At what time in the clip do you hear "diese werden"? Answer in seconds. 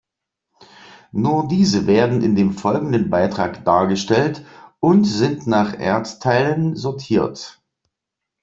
1.47-2.23